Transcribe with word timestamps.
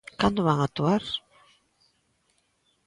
¿Cando 0.21 0.45
van 0.47 0.59
actuar? 0.61 1.03